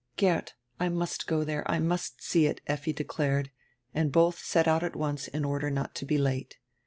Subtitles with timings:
[0.17, 3.51] "Geert, I must go diere, I must see it," Effi declared,
[3.93, 6.57] and both set out at once in order not to be too late.